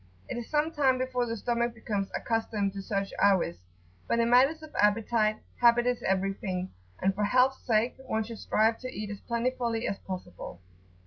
[0.27, 3.57] It is some time before the stomach becomes accustomed to such hours,
[4.07, 8.79] but in matters of appetite, habit is everything, and for health's sake one should strive
[8.79, 10.59] to eat as plentifully as possible.